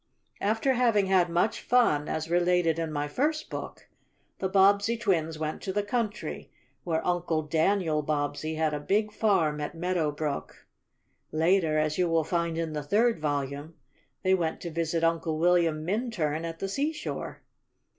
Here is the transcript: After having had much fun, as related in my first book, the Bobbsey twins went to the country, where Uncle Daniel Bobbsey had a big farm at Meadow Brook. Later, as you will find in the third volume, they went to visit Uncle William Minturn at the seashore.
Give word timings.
After 0.41 0.73
having 0.73 1.05
had 1.05 1.29
much 1.29 1.61
fun, 1.61 2.09
as 2.09 2.27
related 2.27 2.79
in 2.79 2.91
my 2.91 3.07
first 3.07 3.51
book, 3.51 3.87
the 4.39 4.49
Bobbsey 4.49 4.97
twins 4.97 5.37
went 5.37 5.61
to 5.61 5.71
the 5.71 5.83
country, 5.83 6.49
where 6.83 7.05
Uncle 7.05 7.43
Daniel 7.43 8.01
Bobbsey 8.01 8.55
had 8.55 8.73
a 8.73 8.79
big 8.79 9.11
farm 9.13 9.61
at 9.61 9.75
Meadow 9.75 10.11
Brook. 10.11 10.65
Later, 11.31 11.77
as 11.77 11.99
you 11.99 12.09
will 12.09 12.23
find 12.23 12.57
in 12.57 12.73
the 12.73 12.81
third 12.81 13.19
volume, 13.19 13.75
they 14.23 14.33
went 14.33 14.59
to 14.61 14.71
visit 14.71 15.03
Uncle 15.03 15.37
William 15.37 15.85
Minturn 15.85 16.45
at 16.45 16.57
the 16.57 16.67
seashore. 16.67 17.43